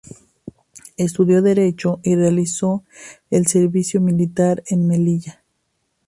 Estudió 0.97 1.43
derecho 1.43 1.99
y 2.01 2.15
realizó 2.15 2.83
el 3.29 3.45
servicio 3.45 4.01
militar 4.01 4.63
en 4.65 4.87
Melilla. 4.87 5.43